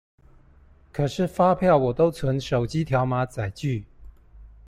[0.91, 3.85] 可是發票我都存手機條碼載具